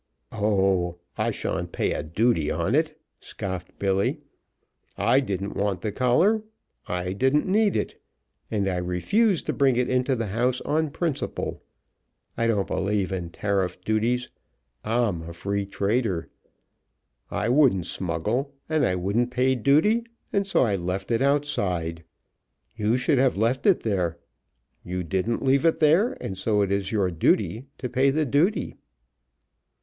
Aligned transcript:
"Oh, 0.31 0.97
I 1.15 1.29
sha'n't 1.29 1.71
pay 1.71 1.91
a 1.93 2.01
duty 2.01 2.49
on 2.49 2.73
it!" 2.73 2.99
scoffed 3.19 3.77
Billy. 3.77 4.17
"I 4.97 5.19
didn't 5.19 5.53
want 5.55 5.81
the 5.81 5.91
collar. 5.91 6.41
I 6.87 7.13
didn't 7.13 7.45
need 7.45 7.75
it, 7.75 8.01
and 8.49 8.67
I 8.67 8.77
refused 8.77 9.45
to 9.45 9.53
bring 9.53 9.75
it 9.75 9.87
into 9.87 10.15
the 10.15 10.25
house 10.25 10.59
on 10.61 10.89
principle. 10.89 11.61
I 12.35 12.47
don't 12.47 12.65
believe 12.65 13.11
in 13.11 13.29
tariff 13.29 13.79
duties. 13.85 14.31
I'm 14.83 15.21
a 15.21 15.33
free 15.33 15.67
trader. 15.67 16.29
I 17.29 17.49
wouldn't 17.49 17.85
smuggle, 17.85 18.55
and 18.67 18.83
I 18.83 18.95
wouldn't 18.95 19.29
pay 19.29 19.53
duty, 19.53 20.05
and 20.33 20.47
so 20.47 20.63
I 20.63 20.77
left 20.77 21.11
it 21.11 21.21
outside. 21.21 22.03
You 22.75 22.97
should 22.97 23.19
have 23.19 23.37
left 23.37 23.67
it 23.67 23.81
there. 23.81 24.17
You 24.83 25.03
didn't 25.03 25.45
leave 25.45 25.63
it 25.63 25.79
there, 25.79 26.17
and 26.19 26.35
so 26.35 26.61
it 26.61 26.71
is 26.71 26.91
your 26.91 27.11
duty 27.11 27.67
to 27.77 27.87
pay 27.87 28.09
the 28.09 28.25
duty." 28.25 28.77